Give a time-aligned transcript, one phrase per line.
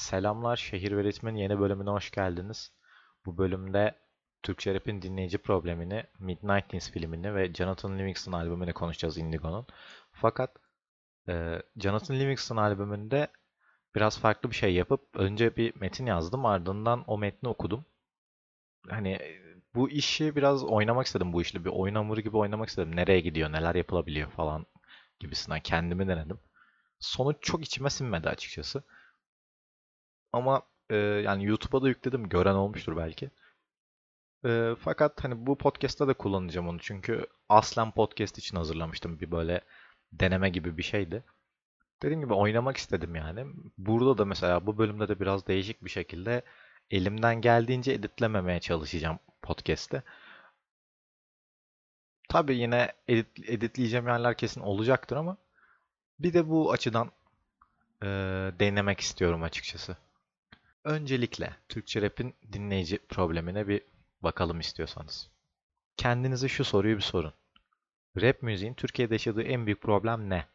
[0.00, 2.72] Selamlar, Şehir ve Ritm'in yeni bölümüne hoş geldiniz.
[3.26, 3.94] Bu bölümde
[4.42, 9.66] Türkçe Rap'in dinleyici problemini, Midnight filmini ve Jonathan Livingston albümünü konuşacağız Indigo'nun.
[10.12, 10.56] Fakat
[11.28, 13.28] e, Jonathan Livingston albümünde
[13.94, 17.84] biraz farklı bir şey yapıp önce bir metin yazdım, ardından o metni okudum.
[18.88, 19.18] Hani
[19.74, 21.64] bu işi biraz oynamak istedim bu işle.
[21.64, 22.96] Bir oyun hamuru gibi oynamak istedim.
[22.96, 24.66] Nereye gidiyor, neler yapılabiliyor falan
[25.18, 26.40] gibisinden kendimi denedim.
[26.98, 28.82] Sonuç çok içime sinmedi açıkçası.
[30.32, 32.28] Ama e, yani YouTube'a da yükledim.
[32.28, 33.30] Gören olmuştur belki.
[34.44, 36.78] E, fakat hani bu podcast'ta da kullanacağım onu.
[36.80, 39.20] Çünkü aslen podcast için hazırlamıştım.
[39.20, 39.60] Bir böyle
[40.12, 41.24] deneme gibi bir şeydi.
[42.02, 43.46] Dediğim gibi oynamak istedim yani.
[43.78, 46.42] Burada da mesela bu bölümde de biraz değişik bir şekilde
[46.90, 50.02] elimden geldiğince editlememeye çalışacağım podcast'te.
[52.28, 55.36] Tabii yine edit, editleyeceğim yerler kesin olacaktır ama
[56.18, 57.10] bir de bu açıdan
[58.02, 58.06] e,
[58.60, 59.96] denemek istiyorum açıkçası.
[60.84, 63.82] Öncelikle Türkçe rap'in dinleyici problemine bir
[64.22, 65.30] bakalım istiyorsanız.
[65.96, 67.32] Kendinize şu soruyu bir sorun.
[68.20, 70.46] Rap müziğin Türkiye'de yaşadığı en büyük problem ne?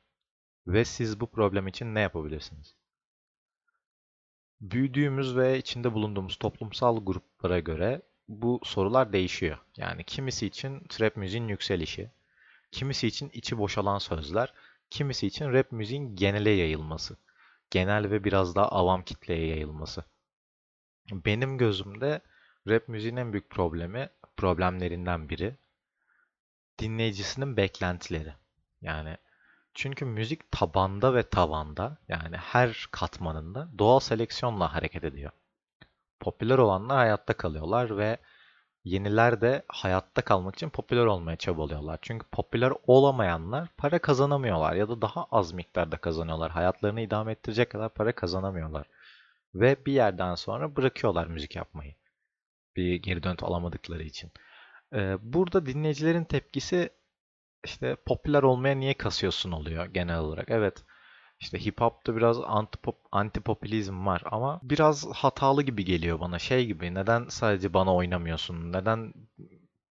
[0.67, 2.75] Ve siz bu problem için ne yapabilirsiniz?
[4.61, 9.57] Büyüdüğümüz ve içinde bulunduğumuz toplumsal gruplara göre bu sorular değişiyor.
[9.77, 12.11] Yani kimisi için trap müziğin yükselişi,
[12.71, 14.53] kimisi için içi boşalan sözler,
[14.89, 17.17] kimisi için rap müziğin genele yayılması.
[17.71, 20.05] Genel ve biraz daha avam kitleye yayılması.
[21.11, 22.21] Benim gözümde
[22.67, 25.55] rap müziğin en büyük problemi, problemlerinden biri
[26.79, 28.33] dinleyicisinin beklentileri.
[28.81, 29.17] Yani
[29.73, 35.31] çünkü müzik tabanda ve tavanda yani her katmanında doğal seleksiyonla hareket ediyor.
[36.19, 38.17] Popüler olanlar hayatta kalıyorlar ve
[38.83, 41.99] yeniler de hayatta kalmak için popüler olmaya çabalıyorlar.
[42.01, 46.51] Çünkü popüler olamayanlar para kazanamıyorlar ya da daha az miktarda kazanıyorlar.
[46.51, 48.85] Hayatlarını idame ettirecek kadar para kazanamıyorlar.
[49.55, 51.95] Ve bir yerden sonra bırakıyorlar müzik yapmayı.
[52.75, 54.31] Bir geri döntü alamadıkları için.
[54.93, 56.89] Ee, burada dinleyicilerin tepkisi
[57.65, 60.49] işte popüler olmaya niye kasıyorsun oluyor genel olarak.
[60.49, 60.83] Evet
[61.39, 66.39] işte hip hop'ta biraz antipop, antipopülizm var ama biraz hatalı gibi geliyor bana.
[66.39, 69.13] Şey gibi neden sadece bana oynamıyorsun, neden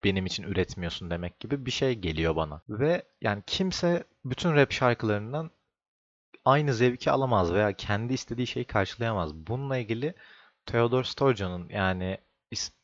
[0.03, 2.61] benim için üretmiyorsun demek gibi bir şey geliyor bana.
[2.69, 5.51] Ve yani kimse bütün rap şarkılarından
[6.47, 9.35] aynı zevki alamaz veya kendi istediği şeyi karşılayamaz.
[9.35, 10.13] Bununla ilgili
[10.65, 12.17] Theodore Sturgeon'un yani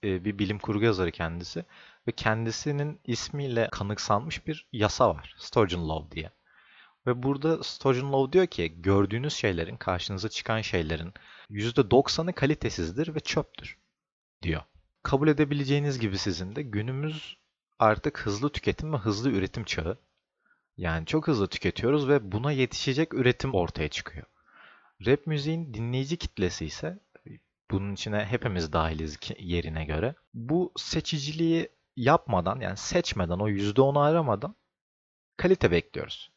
[0.04, 1.66] e, bir bilim kurgu yazarı kendisi
[2.08, 5.36] ve kendisinin ismiyle kanıksanmış bir yasa var.
[5.38, 6.32] Sturgeon Law diye.
[7.08, 11.14] Ve burada Sturgeon Law diyor ki gördüğünüz şeylerin, karşınıza çıkan şeylerin
[11.50, 13.78] %90'ı kalitesizdir ve çöptür
[14.42, 14.62] diyor.
[15.04, 17.38] Kabul edebileceğiniz gibi sizin de günümüz
[17.80, 19.98] artık hızlı tüketim ve hızlı üretim çağı.
[20.78, 24.26] Yani çok hızlı tüketiyoruz ve buna yetişecek üretim ortaya çıkıyor.
[25.06, 27.00] Rap müziğin dinleyici kitlesi ise
[27.72, 30.16] bunun içine hepimiz dahiliz yerine göre.
[30.34, 34.56] Bu seçiciliği yapmadan yani seçmeden o %10'u aramadan
[35.38, 36.32] kalite bekliyoruz.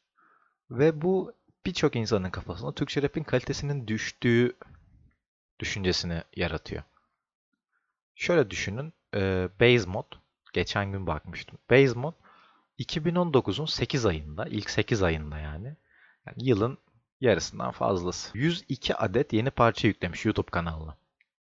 [0.71, 1.33] Ve bu
[1.67, 4.57] birçok insanın kafasında Türkçe rap'in kalitesinin düştüğü
[5.61, 6.83] düşüncesini yaratıyor.
[8.15, 8.93] Şöyle düşünün.
[9.15, 10.13] E, Bazemod,
[10.53, 11.59] geçen gün bakmıştım.
[11.71, 12.15] Bazemod
[12.79, 15.77] 2019'un 8 ayında, ilk 8 ayında yani,
[16.27, 16.79] yani yılın
[17.21, 18.39] yarısından fazlası.
[18.39, 20.97] 102 adet yeni parça yüklemiş YouTube kanalına.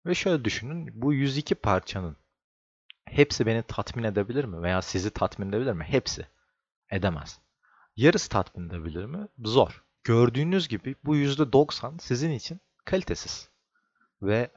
[0.07, 2.17] Ve şöyle düşünün, bu 102 parçanın
[3.05, 4.63] hepsi beni tatmin edebilir mi?
[4.63, 5.85] Veya sizi tatmin edebilir mi?
[5.85, 6.27] Hepsi.
[6.91, 7.41] Edemez.
[7.97, 9.29] Yarısı tatmin edebilir mi?
[9.45, 9.85] Zor.
[10.05, 13.49] Gördüğünüz gibi bu %90 sizin için kalitesiz.
[14.23, 14.51] Ve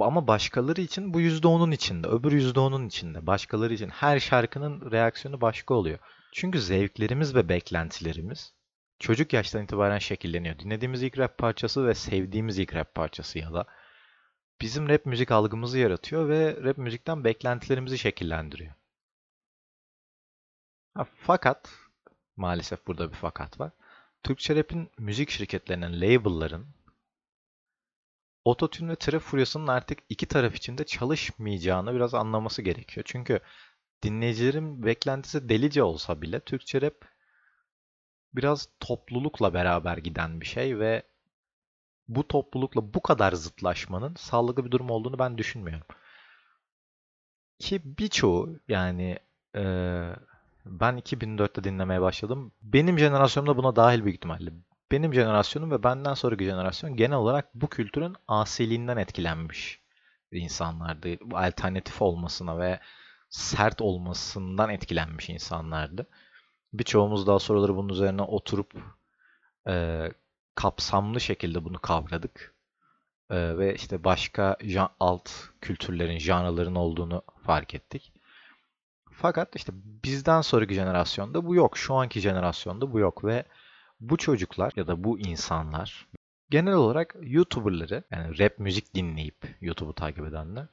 [0.00, 3.26] ama başkaları için bu %10'un içinde, öbür %10'un içinde.
[3.26, 5.98] Başkaları için her şarkının reaksiyonu başka oluyor.
[6.32, 8.54] Çünkü zevklerimiz ve beklentilerimiz
[8.98, 10.58] çocuk yaştan itibaren şekilleniyor.
[10.58, 13.66] Dinlediğimiz ilk rap parçası ve sevdiğimiz ilk rap parçası ya da
[14.60, 18.74] bizim rap müzik algımızı yaratıyor ve rap müzikten beklentilerimizi şekillendiriyor.
[20.94, 21.70] Ha, fakat
[22.36, 23.72] maalesef burada bir fakat var.
[24.22, 26.66] Türkçe rap'in müzik şirketlerinin, label'ların
[28.44, 33.04] Ototune ve trap furyasının artık iki taraf için de çalışmayacağını biraz anlaması gerekiyor.
[33.08, 33.40] Çünkü
[34.02, 36.94] dinleyicilerin beklentisi delice olsa bile Türkçe rap
[38.34, 41.02] biraz toplulukla beraber giden bir şey ve
[42.08, 45.86] bu toplulukla bu kadar zıtlaşmanın sağlıklı bir durum olduğunu ben düşünmüyorum.
[47.58, 49.18] Ki birçoğu yani
[49.56, 49.62] e,
[50.66, 52.52] ben 2004'te dinlemeye başladım.
[52.62, 54.50] Benim jenerasyonum da buna dahil büyük ihtimalle.
[54.92, 59.80] Benim jenerasyonum ve benden sonraki jenerasyon genel olarak bu kültürün asiliğinden etkilenmiş
[60.32, 61.08] insanlardı.
[61.20, 62.80] Bu alternatif olmasına ve
[63.30, 66.06] sert olmasından etkilenmiş insanlardı.
[66.72, 68.72] Birçoğumuz daha soruları bunun üzerine oturup
[69.68, 70.08] e,
[70.54, 72.54] kapsamlı şekilde bunu kavradık.
[73.30, 75.30] e, ve işte başka jan, alt
[75.60, 78.12] kültürlerin, janraların olduğunu fark ettik.
[79.12, 79.72] Fakat işte
[80.04, 81.78] bizden sonraki jenerasyonda bu yok.
[81.78, 83.44] Şu anki jenerasyonda bu yok ve
[84.02, 86.08] bu çocuklar ya da bu insanlar
[86.50, 90.66] genel olarak YouTuber'ları yani rap müzik dinleyip YouTube'u takip edenler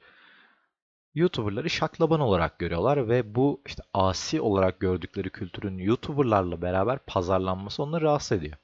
[1.14, 8.04] YouTuber'ları şaklaban olarak görüyorlar ve bu işte asi olarak gördükleri kültürün YouTuber'larla beraber pazarlanması onları
[8.04, 8.56] rahatsız ediyor.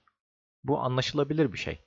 [0.65, 1.81] Bu anlaşılabilir bir şey.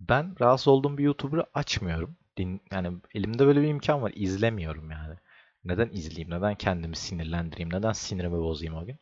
[0.00, 2.16] Ben rahatsız olduğum bir YouTuber'ı açmıyorum.
[2.36, 4.12] Din, yani elimde böyle bir imkan var.
[4.14, 5.14] İzlemiyorum yani.
[5.64, 6.30] Neden izleyeyim?
[6.30, 7.72] Neden kendimi sinirlendireyim?
[7.72, 8.98] Neden sinirimi bozayım o gün?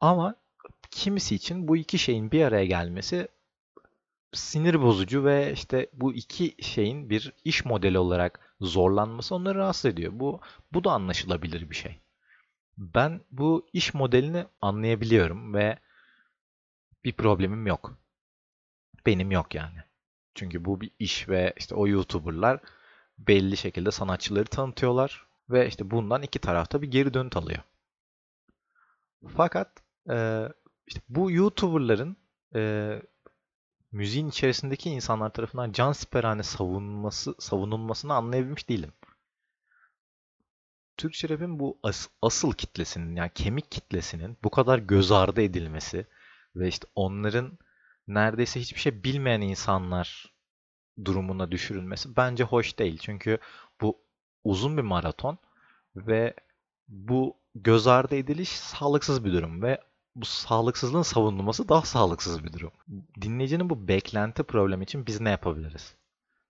[0.00, 0.36] Ama
[0.90, 3.28] kimisi için bu iki şeyin bir araya gelmesi
[4.32, 10.12] sinir bozucu ve işte bu iki şeyin bir iş modeli olarak zorlanması onları rahatsız ediyor.
[10.14, 10.40] Bu
[10.72, 12.00] bu da anlaşılabilir bir şey.
[12.78, 15.78] Ben bu iş modelini anlayabiliyorum ve
[17.04, 17.98] bir problemim yok.
[19.06, 19.78] Benim yok yani.
[20.34, 22.60] Çünkü bu bir iş ve işte o YouTuber'lar
[23.18, 27.62] belli şekilde sanatçıları tanıtıyorlar ve işte bundan iki tarafta bir geri dönüt alıyor.
[29.36, 30.48] Fakat e,
[30.86, 32.16] işte bu YouTuber'ların
[32.54, 32.92] e,
[33.92, 38.92] müziğin içerisindeki insanlar tarafından can siperhane savunması, savunulmasını anlayabilmiş değilim.
[40.96, 46.06] Türkçe rap'in bu as, asıl kitlesinin yani kemik kitlesinin bu kadar göz ardı edilmesi
[46.56, 47.58] ve işte onların
[48.08, 50.34] neredeyse hiçbir şey bilmeyen insanlar
[51.04, 52.98] durumuna düşürülmesi bence hoş değil.
[52.98, 53.38] Çünkü
[53.80, 53.98] bu
[54.44, 55.38] uzun bir maraton
[55.96, 56.34] ve
[56.88, 59.80] bu göz ardı ediliş sağlıksız bir durum ve
[60.14, 62.70] bu sağlıksızlığın savunulması daha sağlıksız bir durum.
[63.20, 65.94] Dinleyicinin bu beklenti problemi için biz ne yapabiliriz?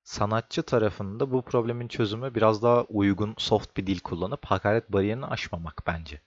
[0.04, 5.82] Sanatçı tarafında bu problemin çözümü biraz daha uygun, soft bir dil kullanıp hakaret bariyerini aşmamak
[5.86, 6.20] bence.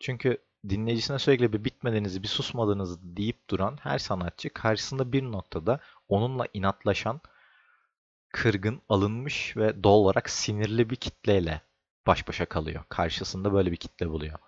[0.00, 0.38] Çünkü
[0.68, 7.20] dinleyicisine sürekli bir bitmediğinizi, bir susmadığınızı deyip duran her sanatçı karşısında bir noktada onunla inatlaşan,
[8.32, 11.60] kırgın, alınmış ve doğal olarak sinirli bir kitleyle
[12.06, 12.84] baş başa kalıyor.
[12.88, 14.38] Karşısında böyle bir kitle buluyor.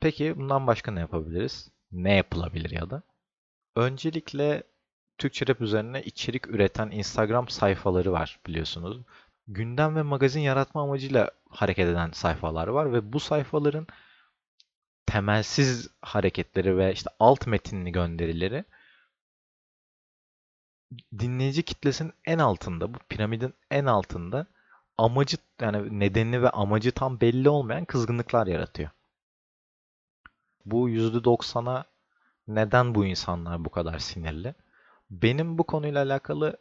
[0.00, 1.70] Peki bundan başka ne yapabiliriz?
[1.92, 3.02] Ne yapılabilir ya da?
[3.76, 4.62] Öncelikle
[5.18, 9.02] Türkçe rap üzerine içerik üreten Instagram sayfaları var biliyorsunuz.
[9.46, 13.86] Gündem ve magazin yaratma amacıyla hareket eden sayfalar var ve bu sayfaların
[15.06, 18.64] temelsiz hareketleri ve işte alt metinli gönderileri
[21.18, 24.46] dinleyici kitlesinin en altında, bu piramidin en altında
[24.98, 28.90] amacı yani nedeni ve amacı tam belli olmayan kızgınlıklar yaratıyor.
[30.66, 31.84] Bu %90'a
[32.48, 34.54] neden bu insanlar bu kadar sinirli?
[35.10, 36.56] Benim bu konuyla alakalı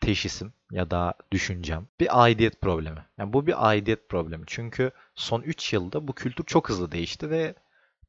[0.00, 3.06] teşhisim ya da düşüncem bir aidiyet problemi.
[3.18, 4.44] Yani bu bir aidiyet problemi.
[4.46, 7.54] Çünkü son 3 yılda bu kültür çok hızlı değişti ve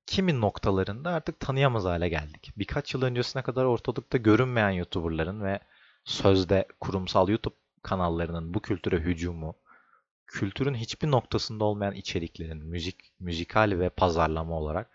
[0.08, 2.52] kimi noktalarında artık tanıyamaz hale geldik.
[2.58, 5.60] Birkaç yıl öncesine kadar ortalıkta görünmeyen YouTuber'ların ve
[6.06, 9.56] sözde kurumsal YouTube kanallarının bu kültüre hücumu,
[10.32, 14.92] kültürün hiçbir noktasında olmayan içeriklerin müzik, müzikal ve pazarlama olarak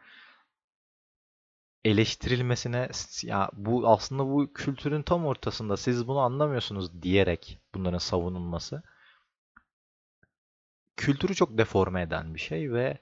[1.85, 2.88] eleştirilmesine
[3.23, 8.83] ya bu aslında bu kültürün tam ortasında siz bunu anlamıyorsunuz diyerek bunların savunulması
[10.97, 12.99] kültürü çok deforme eden bir şey ve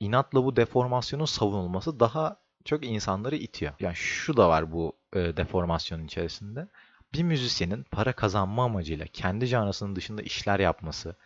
[0.00, 3.72] inatla bu deformasyonun savunulması daha çok insanları itiyor.
[3.80, 6.68] Yani şu da var bu e, deformasyonun içerisinde.
[7.14, 11.16] Bir müzisyenin para kazanma amacıyla kendi canrısının dışında işler yapması,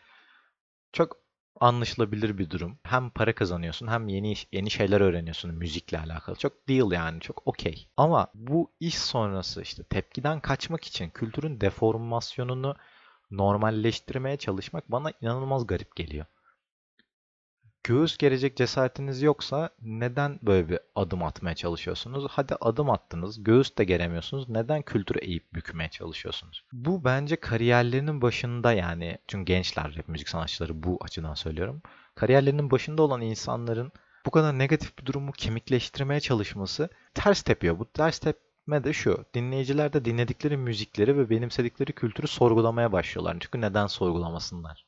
[0.93, 1.17] çok
[1.61, 2.79] anlaşılabilir bir durum.
[2.83, 6.37] Hem para kazanıyorsun hem yeni yeni şeyler öğreniyorsun müzikle alakalı.
[6.37, 7.89] Çok deal yani çok okey.
[7.97, 12.77] Ama bu iş sonrası işte tepkiden kaçmak için kültürün deformasyonunu
[13.31, 16.27] normalleştirmeye çalışmak bana inanılmaz garip geliyor
[17.89, 22.27] göğüs gelecek cesaretiniz yoksa neden böyle bir adım atmaya çalışıyorsunuz?
[22.31, 24.49] Hadi adım attınız, göğüs de geremiyorsunuz.
[24.49, 26.65] Neden kültürü eğip bükmeye çalışıyorsunuz?
[26.73, 31.83] Bu bence kariyerlerinin başında yani çünkü gençler rap müzik sanatçıları bu açıdan söylüyorum.
[32.15, 33.93] Kariyerlerinin başında olan insanların
[34.27, 37.79] bu kadar negatif bir durumu kemikleştirmeye çalışması ters tepiyor.
[37.79, 39.25] Bu ters tepme de şu.
[39.35, 43.37] Dinleyiciler de dinledikleri müzikleri ve benimsedikleri kültürü sorgulamaya başlıyorlar.
[43.41, 44.87] Çünkü neden sorgulamasınlar?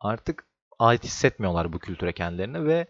[0.00, 0.47] Artık
[0.78, 2.86] ait hissetmiyorlar bu kültüre kendilerini ve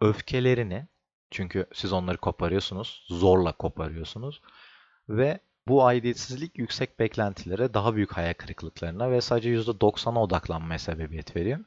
[0.00, 0.86] öfkelerini
[1.30, 4.40] çünkü siz onları koparıyorsunuz, zorla koparıyorsunuz
[5.08, 11.58] ve bu aidiyetsizlik yüksek beklentilere, daha büyük hayal kırıklıklarına ve sadece %90'a odaklanmaya sebebiyet veriyor.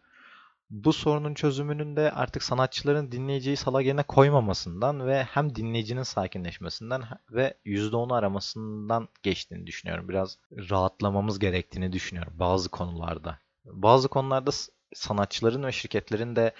[0.69, 7.57] Bu sorunun çözümünün de artık sanatçıların dinleyiciyi salak yerine koymamasından ve hem dinleyicinin sakinleşmesinden ve
[7.65, 10.09] %10'u aramasından geçtiğini düşünüyorum.
[10.09, 13.39] Biraz rahatlamamız gerektiğini düşünüyorum bazı konularda.
[13.65, 14.51] Bazı konularda
[14.93, 16.53] sanatçıların ve şirketlerin de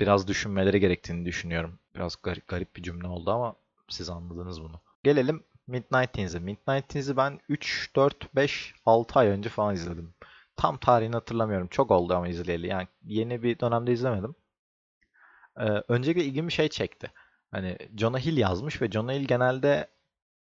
[0.00, 1.78] biraz düşünmeleri gerektiğini düşünüyorum.
[1.94, 3.56] Biraz garip, garip bir cümle oldu ama
[3.88, 4.80] siz anladınız bunu.
[5.04, 6.40] Gelelim Midnight Teens'i.
[6.40, 10.14] Midnight Teens'i ben 3, 4, 5, 6 ay önce falan izledim.
[10.56, 11.68] Tam tarihini hatırlamıyorum.
[11.68, 12.66] Çok oldu ama izleyeli.
[12.66, 14.34] Yani yeni bir dönemde izlemedim.
[15.56, 17.10] Ee, öncelikle ilgimi şey çekti.
[17.50, 19.88] Hani Jonah Hill yazmış ve Jonah Hill genelde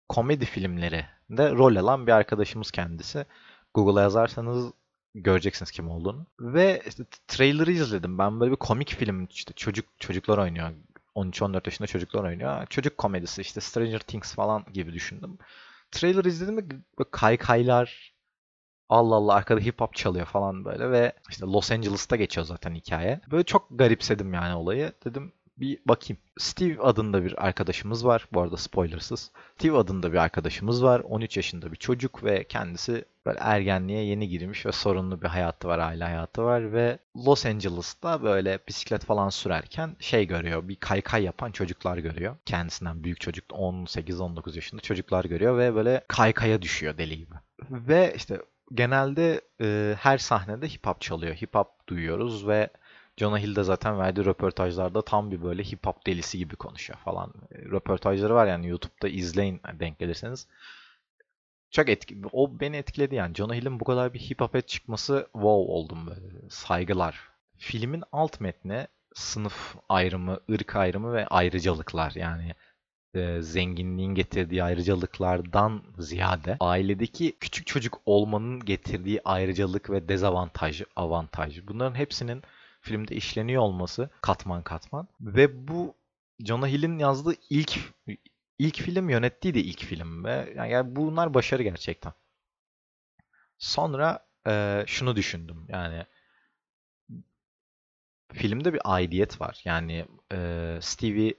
[0.10, 3.26] komedi filmleri de rol alan bir arkadaşımız kendisi.
[3.74, 4.72] Google'a yazarsanız
[5.16, 6.26] göreceksiniz kim olduğunu.
[6.40, 8.18] Ve işte trailer'ı izledim.
[8.18, 10.72] Ben böyle bir komik film işte çocuk çocuklar oynuyor.
[11.16, 12.66] 13-14 yaşında çocuklar oynuyor.
[12.66, 15.38] Çocuk komedisi işte Stranger Things falan gibi düşündüm.
[15.92, 16.58] Trailer izledim
[17.00, 18.14] ve kaykaylar
[18.90, 23.22] Allah Allah arkada hip hop çalıyor falan böyle ve işte Los Angeles'ta geçiyor zaten hikaye.
[23.32, 24.94] Böyle çok garipsedim yani olayı.
[25.06, 26.22] Dedim bir bakayım.
[26.38, 28.28] Steve adında bir arkadaşımız var.
[28.34, 29.32] Bu arada spoilersız.
[29.58, 31.00] Steve adında bir arkadaşımız var.
[31.00, 35.80] 13 yaşında bir çocuk ve kendisi böyle ergenliğe yeni girmiş ve sorunlu bir hayatı var,
[35.80, 40.68] aile hayatı var ve Los Angeles'ta böyle bisiklet falan sürerken şey görüyor.
[40.68, 42.36] Bir kaykay yapan çocuklar görüyor.
[42.46, 47.36] Kendisinden büyük çocuk 18-19 yaşında çocuklar görüyor ve böyle kaykaya düşüyor deli gibi.
[47.70, 48.42] Ve işte
[48.74, 51.36] genelde e, her sahnede hip hop çalıyor.
[51.36, 52.70] Hip hop duyuyoruz ve
[53.20, 57.34] Jonah Hill de zaten verdiği röportajlarda tam bir böyle hip hop delisi gibi konuşuyor falan.
[57.52, 60.48] E, röportajları var yani YouTube'da izleyin denk gelirseniz.
[61.72, 63.36] Çok etki o beni etkiledi yani.
[63.36, 66.50] Jonah Hill'in bu kadar bir hip hop'e çıkması wow oldum böyle.
[66.50, 67.20] Saygılar.
[67.58, 72.54] Filmin alt metni sınıf ayrımı, ırk ayrımı ve ayrıcalıklar yani
[73.16, 81.68] e, zenginliğin getirdiği ayrıcalıklardan ziyade ailedeki küçük çocuk olmanın getirdiği ayrıcalık ve dezavantaj, avantaj.
[81.68, 82.44] Bunların hepsinin
[82.90, 85.96] filmde işleniyor olması katman katman ve bu
[86.40, 87.80] Jonah Hill'in yazdığı ilk
[88.60, 92.14] ilk film yönettiği de ilk film ve yani, bunlar başarı gerçekten.
[93.58, 96.06] Sonra e, şunu düşündüm yani
[98.34, 99.62] filmde bir aidiyet var.
[99.66, 101.34] Yani e, Stevie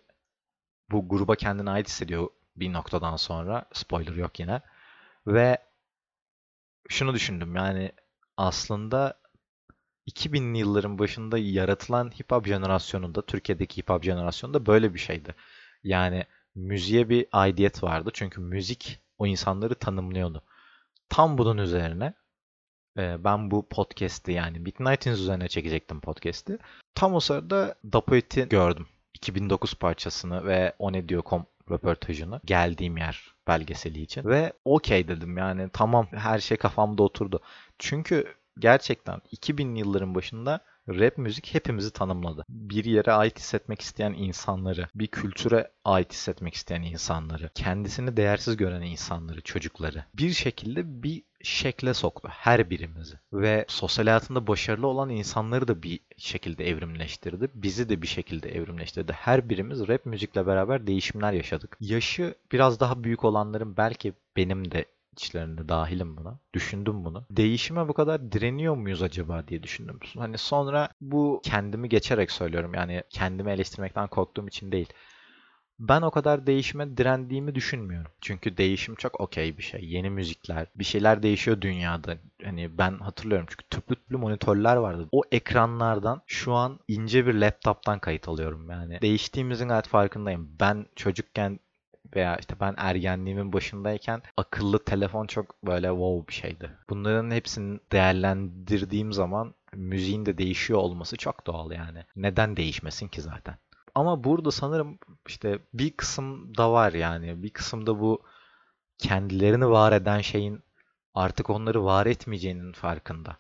[0.91, 3.65] bu gruba kendine ait hissediyor bir noktadan sonra.
[3.73, 4.61] Spoiler yok yine.
[5.27, 5.59] Ve
[6.89, 7.93] şunu düşündüm yani
[8.37, 9.20] aslında
[10.11, 15.35] 2000'li yılların başında yaratılan hip hop jenerasyonunda, Türkiye'deki hip hop jenerasyonunda böyle bir şeydi.
[15.85, 16.25] Yani
[16.55, 18.11] müziğe bir aidiyet vardı.
[18.15, 20.43] Çünkü müzik o insanları tanımlıyordu.
[21.09, 22.15] Tam bunun üzerine
[22.99, 26.59] e, ben bu podcast'i yani Midnight'in üzerine çekecektim podcast'i.
[26.95, 28.87] Tam o sırada Dapoet'i gördüm.
[29.15, 34.25] 2009 parçasını ve O Ne Diyor.com röportajını geldiğim yer belgeseli için.
[34.25, 37.41] Ve okey dedim yani tamam her şey kafamda oturdu.
[37.79, 42.45] Çünkü gerçekten 2000 yılların başında rap müzik hepimizi tanımladı.
[42.49, 48.83] Bir yere ait hissetmek isteyen insanları, bir kültüre ait hissetmek isteyen insanları, kendisini değersiz gören
[48.83, 53.15] insanları, çocukları bir şekilde bir şekle soktu her birimizi.
[53.33, 57.51] Ve sosyal hayatında başarılı olan insanları da bir şekilde evrimleştirdi.
[57.55, 59.13] Bizi de bir şekilde evrimleştirdi.
[59.13, 61.77] Her birimiz rap müzikle beraber değişimler yaşadık.
[61.81, 66.39] Yaşı biraz daha büyük olanların belki benim de içlerinde dahilim buna.
[66.55, 67.25] Düşündüm bunu.
[67.31, 70.01] Değişime bu kadar direniyor muyuz acaba diye düşündüm.
[70.19, 72.75] Hani sonra bu kendimi geçerek söylüyorum.
[72.75, 74.89] Yani kendimi eleştirmekten korktuğum için değil.
[75.79, 78.11] Ben o kadar değişime direndiğimi düşünmüyorum.
[78.21, 79.85] Çünkü değişim çok okey bir şey.
[79.85, 82.17] Yeni müzikler, bir şeyler değişiyor dünyada.
[82.45, 85.09] Hani ben hatırlıyorum çünkü tüplü tüplü monitörler vardı.
[85.13, 89.01] O ekranlardan şu an ince bir laptoptan kayıt alıyorum yani.
[89.01, 90.57] Değiştiğimizin gayet farkındayım.
[90.61, 91.61] Ben çocukken
[92.17, 96.71] veya işte ben ergenliğimin başındayken akıllı telefon çok böyle wow bir şeydi.
[96.91, 102.05] Bunların hepsini değerlendirdiğim zaman müziğin de değişiyor olması çok doğal yani.
[102.17, 103.59] Neden değişmesin ki zaten?
[103.95, 104.99] Ama burada sanırım
[105.29, 107.43] işte bir kısım da var yani.
[107.43, 108.23] Bir kısımda bu
[108.99, 110.63] kendilerini var eden şeyin
[111.15, 113.37] artık onları var etmeyeceğinin farkında.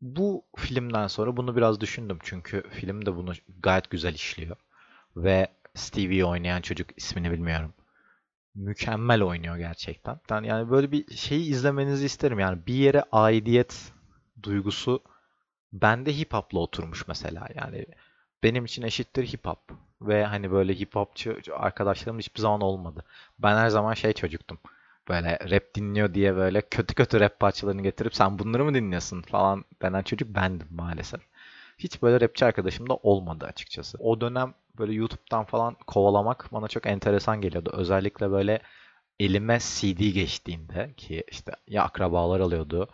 [0.00, 4.56] Bu filmden sonra bunu biraz düşündüm çünkü film de bunu gayet güzel işliyor.
[5.16, 7.74] Ve Stevie oynayan çocuk ismini bilmiyorum.
[8.54, 10.20] Mükemmel oynuyor gerçekten.
[10.44, 12.38] Yani böyle bir şeyi izlemenizi isterim.
[12.38, 13.92] Yani bir yere aidiyet
[14.42, 15.04] duygusu
[15.72, 17.48] bende hip hop'la oturmuş mesela.
[17.54, 17.86] Yani
[18.42, 19.60] benim için eşittir hip hop.
[20.02, 23.04] Ve hani böyle hip hopçu arkadaşlarım hiçbir zaman olmadı.
[23.38, 24.58] Ben her zaman şey çocuktum.
[25.08, 29.64] Böyle rap dinliyor diye böyle kötü kötü rap parçalarını getirip sen bunları mı dinliyorsun falan
[29.82, 31.20] denen çocuk bendim maalesef.
[31.82, 33.98] Hiç böyle rapçi arkadaşım da olmadı açıkçası.
[34.00, 37.70] O dönem böyle YouTube'dan falan kovalamak bana çok enteresan geliyordu.
[37.72, 38.60] Özellikle böyle
[39.20, 42.88] elime CD geçtiğinde ki işte ya akrabalar alıyordu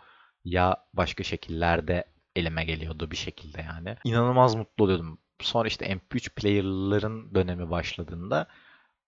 [0.45, 2.03] ya başka şekillerde
[2.35, 3.95] elime geliyordu bir şekilde yani.
[4.03, 5.17] İnanılmaz mutlu oluyordum.
[5.41, 8.47] Sonra işte MP3 player'ların dönemi başladığında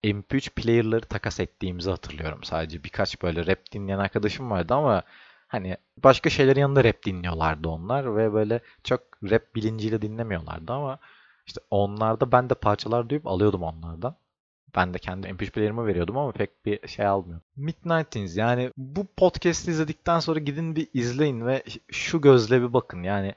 [0.03, 2.83] MP3 player'ları takas ettiğimizi hatırlıyorum sadece.
[2.83, 5.03] Birkaç böyle rap dinleyen arkadaşım vardı ama
[5.51, 11.00] hani başka şeylerin yanında rap dinliyorlardı onlar ve böyle çok rap bilinciyle dinlemiyorlardı ama
[11.48, 14.15] işte onlarda ben de parçalar duyup alıyordum onlardan.
[14.75, 17.39] Ben de kendi MP3'lerimi veriyordum ama pek bir şey almıyor.
[17.58, 23.03] Mid-19's yani bu podcast'i izledikten sonra gidin bir izleyin ve şu gözle bir bakın.
[23.03, 23.36] Yani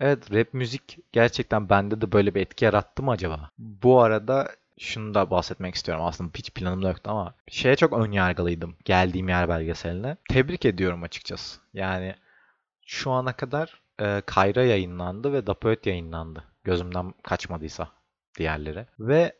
[0.00, 3.50] evet rap müzik gerçekten bende de böyle bir etki yarattı mı acaba?
[3.58, 6.04] Bu arada şunu da bahsetmek istiyorum.
[6.04, 10.16] Aslında hiç planım da yoktu ama şeye çok ön yargılıydım geldiğim yer belgeseline.
[10.30, 11.60] Tebrik ediyorum açıkçası.
[11.74, 12.14] Yani
[12.86, 16.44] şu ana kadar e, Kayra yayınlandı ve Dapoet yayınlandı.
[16.64, 17.88] Gözümden kaçmadıysa
[18.38, 18.86] diğerleri.
[18.98, 19.32] Ve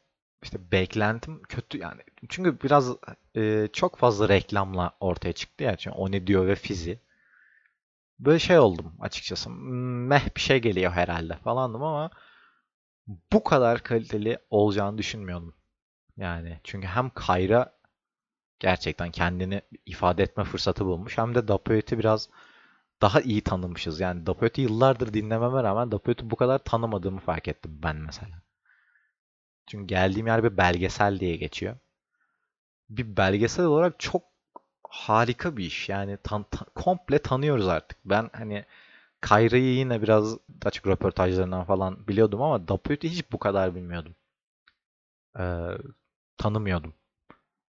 [0.42, 2.00] işte beklentim kötü yani.
[2.28, 2.96] Çünkü biraz
[3.36, 5.76] e, çok fazla reklamla ortaya çıktı ya.
[5.76, 7.00] Çünkü o ne diyor ve Fizi.
[8.18, 9.50] Böyle şey oldum açıkçası.
[9.50, 12.10] Meh bir şey geliyor herhalde falandım ama
[13.06, 15.54] bu kadar kaliteli olacağını düşünmüyordum.
[16.16, 17.72] Yani çünkü hem Kayra
[18.60, 22.28] gerçekten kendini ifade etme fırsatı bulmuş hem de Dapoet'i biraz
[23.02, 24.00] daha iyi tanımışız.
[24.00, 28.42] Yani Dapoet'i yıllardır dinlememe rağmen Dapoet'i bu kadar tanımadığımı fark ettim ben mesela.
[29.66, 31.76] Çünkü geldiğim yer bir belgesel diye geçiyor.
[32.90, 34.22] Bir belgesel olarak çok
[34.88, 35.88] harika bir iş.
[35.88, 37.98] Yani tan ta komple tanıyoruz artık.
[38.04, 38.64] Ben hani
[39.24, 44.14] Kayra'yı yine biraz açık röportajlarından falan biliyordum ama Dapoet'i hiç bu kadar bilmiyordum.
[45.38, 45.70] Ee,
[46.38, 46.94] tanımıyordum.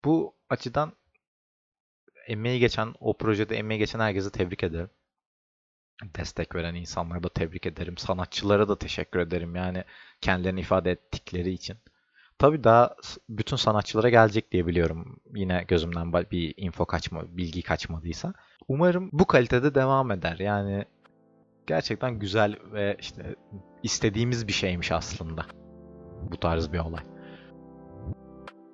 [0.05, 0.93] Bu açıdan
[2.27, 4.89] emeği geçen, o projede emeği geçen herkese tebrik ederim.
[6.03, 7.97] Destek veren insanlara da tebrik ederim.
[7.97, 9.55] Sanatçılara da teşekkür ederim.
[9.55, 9.83] Yani
[10.21, 11.77] kendilerini ifade ettikleri için.
[12.37, 12.95] Tabii daha
[13.29, 15.19] bütün sanatçılara gelecek diye biliyorum.
[15.35, 18.33] Yine gözümden bir info kaçma, bilgi kaçmadıysa.
[18.67, 20.39] Umarım bu kalitede devam eder.
[20.39, 20.85] Yani
[21.67, 23.35] gerçekten güzel ve işte
[23.83, 25.45] istediğimiz bir şeymiş aslında.
[26.31, 27.03] Bu tarz bir olay.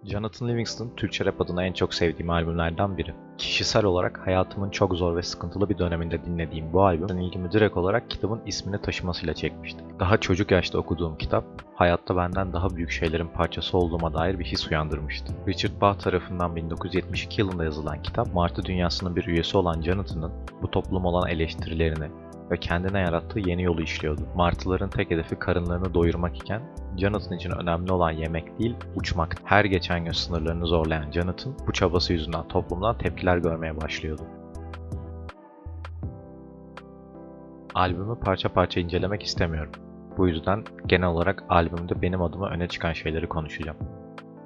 [0.03, 3.13] Jonathan Livingston, Türkçe rap adına en çok sevdiğim albümlerden biri.
[3.37, 8.09] Kişisel olarak hayatımın çok zor ve sıkıntılı bir döneminde dinlediğim bu albüm, ilgimi direkt olarak
[8.09, 9.83] kitabın ismini taşımasıyla çekmişti.
[9.99, 14.67] Daha çocuk yaşta okuduğum kitap, hayatta benden daha büyük şeylerin parçası olduğuma dair bir his
[14.67, 15.33] uyandırmıştı.
[15.47, 21.05] Richard Bach tarafından 1972 yılında yazılan kitap, Martı dünyasının bir üyesi olan Jonathan'ın bu toplum
[21.05, 22.09] olan eleştirilerini,
[22.51, 24.21] ve kendine yarattığı yeni yolu işliyordu.
[24.35, 26.61] Martıların tek hedefi karınlarını doyurmak iken
[26.99, 29.35] Jonathan için önemli olan yemek değil, uçmak.
[29.43, 34.21] Her geçen gün sınırlarını zorlayan Jonathan bu çabası yüzünden toplumdan tepkiler görmeye başlıyordu.
[37.75, 39.71] Albümü parça parça incelemek istemiyorum.
[40.17, 43.77] Bu yüzden genel olarak albümde benim adıma öne çıkan şeyleri konuşacağım.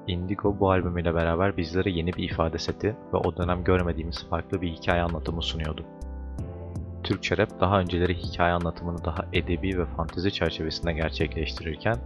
[0.07, 4.71] Indigo bu albümüyle beraber bizlere yeni bir ifade seti ve o dönem görmediğimiz farklı bir
[4.71, 5.85] hikaye anlatımı sunuyordu.
[7.03, 11.97] Türkçe rap daha önceleri hikaye anlatımını daha edebi ve fantezi çerçevesinde gerçekleştirirken,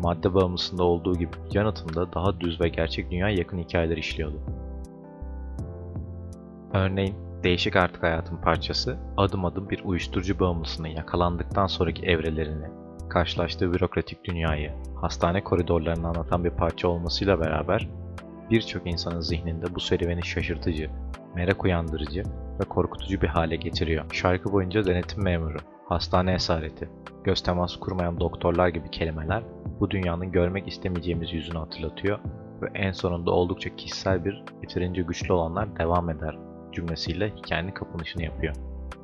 [0.00, 4.40] madde bağımlısında olduğu gibi Jonathan'da daha düz ve gerçek dünya yakın hikayeler işliyordu.
[6.74, 12.66] Örneğin Değişik Artık Hayatın parçası adım adım bir uyuşturucu bağımlısının yakalandıktan sonraki evrelerini,
[13.08, 17.88] karşılaştığı bürokratik dünyayı, hastane koridorlarını anlatan bir parça olmasıyla beraber
[18.50, 20.90] birçok insanın zihninde bu serüveni şaşırtıcı,
[21.34, 22.22] merak uyandırıcı
[22.60, 24.04] ve korkutucu bir hale getiriyor.
[24.12, 25.58] Şarkı boyunca denetim memuru,
[25.88, 26.88] hastane esareti,
[27.24, 29.42] göz teması kurmayan doktorlar gibi kelimeler
[29.80, 32.18] bu dünyanın görmek istemeyeceğimiz yüzünü hatırlatıyor
[32.62, 36.38] ve en sonunda oldukça kişisel bir yeterince güçlü olanlar devam eder
[36.72, 38.54] cümlesiyle hikayenin kapanışını yapıyor.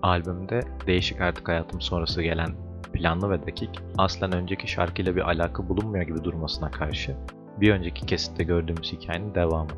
[0.02, 2.50] Albümde değişik artık hayatım sonrası gelen
[2.92, 7.16] planlı ve dakik aslen önceki şarkıyla bir alaka bulunmuyor gibi durmasına karşı
[7.60, 9.70] bir önceki kesitte gördüğümüz hikayenin devamı.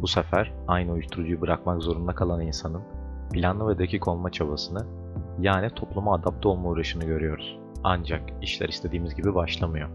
[0.00, 2.82] Bu sefer aynı uyuşturucuyu bırakmak zorunda kalan insanın
[3.32, 4.99] planlı ve dakik olma çabasını
[5.40, 7.58] yani topluma adapte olma uğraşını görüyoruz.
[7.84, 9.88] Ancak işler istediğimiz gibi başlamıyor.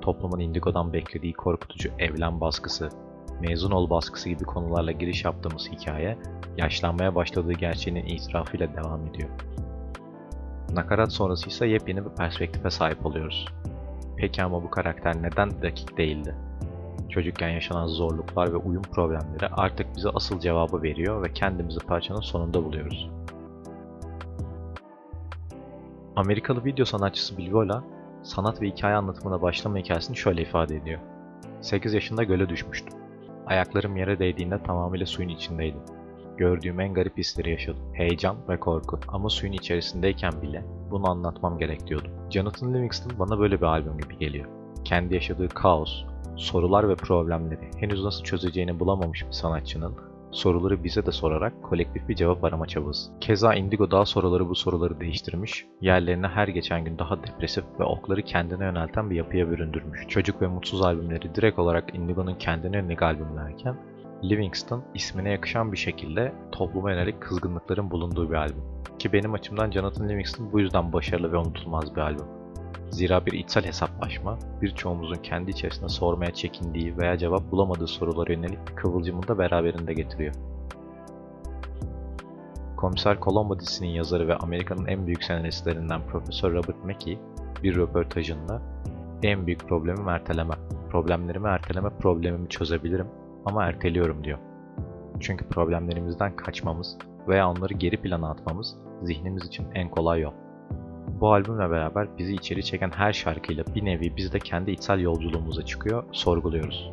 [0.00, 2.88] Toplumun Indigo'dan beklediği korkutucu evlen baskısı,
[3.40, 6.18] mezun ol baskısı gibi konularla giriş yaptığımız hikaye,
[6.56, 9.28] yaşlanmaya başladığı gerçeğinin itirafıyla devam ediyor.
[10.74, 13.46] Nakarat sonrası ise yepyeni bir perspektife sahip oluyoruz.
[14.16, 16.34] Peki ama bu karakter neden dakik değildi?
[17.10, 22.64] çocukken yaşanan zorluklar ve uyum problemleri artık bize asıl cevabı veriyor ve kendimizi parçanın sonunda
[22.64, 23.10] buluyoruz.
[26.20, 27.84] Amerikalı video sanatçısı Bilvola,
[28.22, 31.00] sanat ve hikaye anlatımına başlama hikayesini şöyle ifade ediyor.
[31.60, 32.98] 8 yaşında göle düşmüştüm.
[33.46, 35.80] Ayaklarım yere değdiğinde tamamıyla suyun içindeydim.
[36.36, 37.82] Gördüğüm en garip hisleri yaşadım.
[37.92, 38.98] Heyecan ve korku.
[39.08, 42.12] Ama suyun içerisindeyken bile bunu anlatmam gerek diyordum.
[42.30, 44.46] Jonathan Livingston bana böyle bir albüm gibi geliyor.
[44.84, 46.04] Kendi yaşadığı kaos,
[46.36, 49.94] sorular ve problemleri henüz nasıl çözeceğini bulamamış bir sanatçının
[50.32, 53.10] soruları bize de sorarak kolektif bir cevap arama çabası.
[53.20, 58.22] Keza Indigo daha soruları bu soruları değiştirmiş, yerlerine her geçen gün daha depresif ve okları
[58.22, 60.08] kendine yönelten bir yapıya büründürmüş.
[60.08, 63.76] Çocuk ve Mutsuz albümleri direkt olarak Indigo'nun kendine yönelik albümlerken,
[64.24, 68.64] Livingston ismine yakışan bir şekilde topluma yönelik kızgınlıkların bulunduğu bir albüm.
[68.98, 72.39] Ki benim açımdan Jonathan Livingston bu yüzden başarılı ve unutulmaz bir albüm.
[72.90, 78.76] Zira bir içsel hesaplaşma, birçoğumuzun kendi içerisinde sormaya çekindiği veya cevap bulamadığı sorulara yönelik bir
[78.76, 80.34] kıvılcımını da beraberinde getiriyor.
[82.76, 87.18] Komiser Colombo dizisinin yazarı ve Amerika'nın en büyük senaristlerinden Profesör Robert Mackey
[87.62, 88.62] bir röportajında
[89.22, 90.54] en büyük problemim erteleme.
[90.90, 93.06] Problemlerimi erteleme problemimi çözebilirim
[93.44, 94.38] ama erteliyorum diyor.
[95.20, 96.98] Çünkü problemlerimizden kaçmamız
[97.28, 100.32] veya onları geri plana atmamız zihnimiz için en kolay yol.
[101.20, 105.64] Bu albümle beraber bizi içeri çeken her şarkıyla bir nevi biz de kendi içsel yolculuğumuza
[105.64, 106.92] çıkıyor, sorguluyoruz.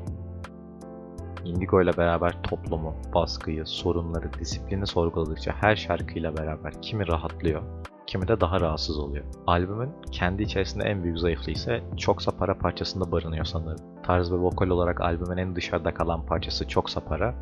[1.45, 7.61] Indigo ile beraber toplumu, baskıyı, sorunları, disiplini sorguladıkça her şarkıyla beraber kimi rahatlıyor,
[8.07, 9.25] kimi de daha rahatsız oluyor.
[9.47, 13.85] Albümün kendi içerisinde en büyük zayıflığı ise Çoksa Para parçasında barınıyor sanırım.
[14.03, 17.35] Tarz ve vokal olarak albümün en dışarıda kalan parçası Çoksa Para,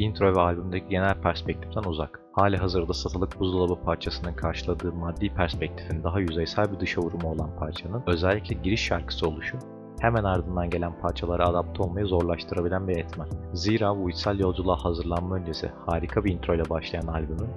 [0.00, 2.20] intro ve albümdeki genel perspektiften uzak.
[2.32, 8.02] Hali hazırda satılık buzdolabı parçasının karşıladığı maddi perspektifin daha yüzeysel bir dışa vurumu olan parçanın
[8.06, 9.58] özellikle giriş şarkısı oluşu
[10.00, 13.28] hemen ardından gelen parçalara adapte olmayı zorlaştırabilen bir etmen.
[13.52, 17.50] Zira bu içsel yolculuğa hazırlanma öncesi harika bir intro ile başlayan albümün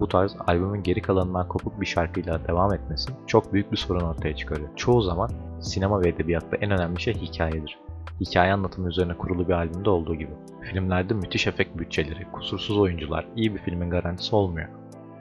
[0.00, 4.36] bu tarz albümün geri kalanından kopuk bir şarkıyla devam etmesi çok büyük bir sorun ortaya
[4.36, 4.68] çıkarıyor.
[4.76, 5.30] Çoğu zaman
[5.60, 7.78] sinema ve edebiyatta en önemli şey hikayedir.
[8.20, 10.30] Hikaye anlatımı üzerine kurulu bir albümde olduğu gibi.
[10.62, 14.68] Filmlerde müthiş efekt bütçeleri, kusursuz oyuncular iyi bir filmin garantisi olmuyor.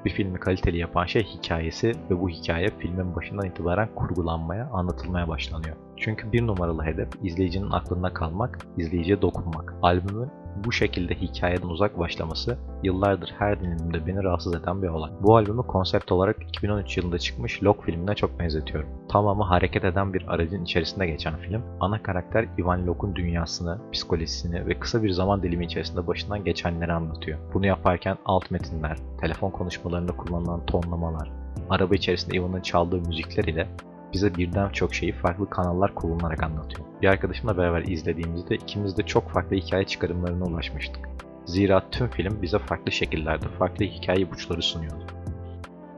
[0.05, 5.75] Bir filmi kaliteli yapan şey hikayesi ve bu hikaye filmin başından itibaren kurgulanmaya, anlatılmaya başlanıyor.
[5.97, 9.73] Çünkü bir numaralı hedef izleyicinin aklında kalmak, izleyiciye dokunmak.
[9.81, 10.29] Albümün
[10.63, 15.11] bu şekilde hikayeden uzak başlaması yıllardır her dinimde beni rahatsız eden bir olay.
[15.21, 18.89] Bu albümü konsept olarak 2013 yılında çıkmış Lok filmine çok benzetiyorum.
[19.09, 24.79] Tamamı hareket eden bir aracın içerisinde geçen film, ana karakter Ivan Locke'un dünyasını, psikolojisini ve
[24.79, 27.39] kısa bir zaman dilimi içerisinde başından geçenleri anlatıyor.
[27.53, 31.31] Bunu yaparken alt metinler, telefon konuşmalarında kullanılan tonlamalar,
[31.69, 33.67] araba içerisinde Ivan'ın çaldığı müzikler ile
[34.13, 36.86] bize birden çok şeyi farklı kanallar kullanarak anlatıyor.
[37.01, 41.09] Bir arkadaşımla beraber izlediğimizde ikimiz de çok farklı hikaye çıkarımlarına ulaşmıştık.
[41.45, 45.05] Zira tüm film bize farklı şekillerde farklı hikaye ipuçları sunuyordu.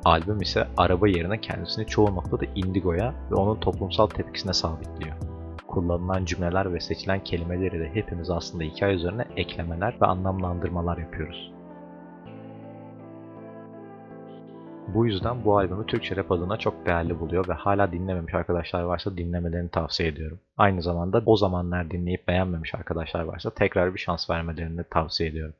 [0.05, 5.15] Albüm ise araba yerine kendisini çoğu noktada Indigo'ya ve onun toplumsal tepkisine sabitliyor.
[5.67, 11.51] Kullanılan cümleler ve seçilen kelimeleri de hepimiz aslında hikaye üzerine eklemeler ve anlamlandırmalar yapıyoruz.
[14.93, 19.17] Bu yüzden bu albümü Türkçe rap adına çok değerli buluyor ve hala dinlememiş arkadaşlar varsa
[19.17, 20.39] dinlemelerini tavsiye ediyorum.
[20.57, 25.53] Aynı zamanda o zamanlar dinleyip beğenmemiş arkadaşlar varsa tekrar bir şans vermelerini tavsiye ediyorum.